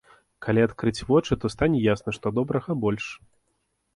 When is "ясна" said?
1.93-2.15